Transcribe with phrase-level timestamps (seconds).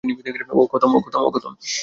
[0.53, 0.91] ওহ, খতম!